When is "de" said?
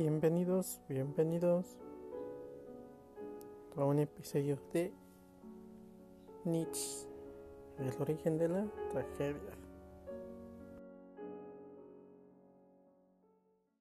4.72-4.94, 8.38-8.48